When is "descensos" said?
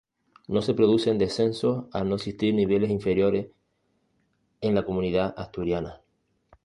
1.19-1.85